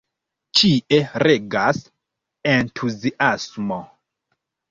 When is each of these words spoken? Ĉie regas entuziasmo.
Ĉie 0.59 1.01
regas 1.23 1.81
entuziasmo. 2.53 3.81